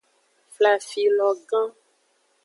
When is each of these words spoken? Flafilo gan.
Flafilo 0.55 1.27
gan. 1.51 1.69